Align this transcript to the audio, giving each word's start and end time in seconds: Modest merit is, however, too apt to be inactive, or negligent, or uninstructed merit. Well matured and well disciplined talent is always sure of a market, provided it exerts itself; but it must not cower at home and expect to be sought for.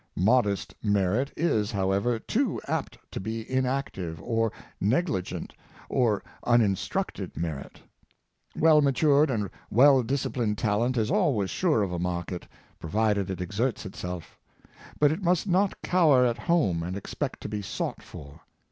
Modest 0.17 0.73
merit 0.81 1.31
is, 1.37 1.71
however, 1.73 2.17
too 2.17 2.59
apt 2.67 2.97
to 3.11 3.19
be 3.19 3.47
inactive, 3.47 4.19
or 4.23 4.51
negligent, 4.79 5.53
or 5.89 6.23
uninstructed 6.43 7.37
merit. 7.37 7.79
Well 8.55 8.81
matured 8.81 9.29
and 9.29 9.51
well 9.69 10.01
disciplined 10.01 10.57
talent 10.57 10.97
is 10.97 11.11
always 11.11 11.51
sure 11.51 11.83
of 11.83 11.91
a 11.91 11.99
market, 11.99 12.47
provided 12.79 13.29
it 13.29 13.41
exerts 13.41 13.85
itself; 13.85 14.39
but 14.99 15.11
it 15.11 15.21
must 15.21 15.45
not 15.45 15.79
cower 15.83 16.25
at 16.25 16.39
home 16.39 16.81
and 16.81 16.97
expect 16.97 17.39
to 17.41 17.47
be 17.47 17.61
sought 17.61 18.01
for. 18.01 18.41